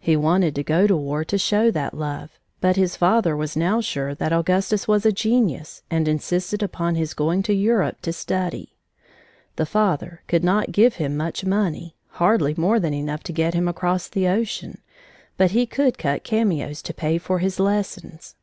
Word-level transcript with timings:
He 0.00 0.16
wanted 0.16 0.56
to 0.56 0.64
go 0.64 0.84
to 0.88 0.96
war 0.96 1.24
to 1.26 1.38
show 1.38 1.70
that 1.70 1.94
love. 1.96 2.40
But 2.60 2.74
his 2.74 2.96
father 2.96 3.36
was 3.36 3.54
now 3.56 3.80
sure 3.80 4.12
that 4.12 4.32
Augustus 4.32 4.88
was 4.88 5.06
a 5.06 5.12
genius 5.12 5.84
and 5.88 6.08
insisted 6.08 6.60
upon 6.60 6.96
his 6.96 7.14
going 7.14 7.44
to 7.44 7.54
Europe 7.54 7.98
to 8.02 8.12
study. 8.12 8.74
The 9.54 9.64
father 9.64 10.22
could 10.26 10.42
not 10.42 10.72
give 10.72 10.96
him 10.96 11.16
much 11.16 11.44
money, 11.44 11.94
hardly 12.18 12.56
more 12.58 12.80
than 12.80 12.94
enough 12.94 13.22
to 13.22 13.32
get 13.32 13.54
him 13.54 13.68
across 13.68 14.08
the 14.08 14.26
ocean, 14.26 14.80
but 15.36 15.52
he 15.52 15.66
could 15.66 15.98
cut 15.98 16.24
cameos 16.24 16.82
to 16.82 16.92
pay 16.92 17.16
for 17.16 17.38
his 17.38 17.60
lessons. 17.60 18.34